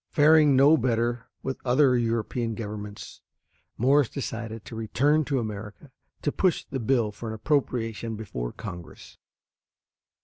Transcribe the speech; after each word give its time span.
Faring 0.09 0.55
no 0.55 0.77
better 0.77 1.27
with 1.43 1.61
other 1.63 1.95
European 1.95 2.55
governments, 2.55 3.21
Morse 3.77 4.09
decided 4.09 4.65
to 4.65 4.75
return 4.75 5.23
to 5.25 5.37
America 5.37 5.91
to 6.23 6.31
push 6.31 6.65
the 6.65 6.79
bill 6.79 7.11
for 7.11 7.27
an 7.29 7.35
appropriation 7.35 8.15
before 8.15 8.51
Congress. 8.51 9.19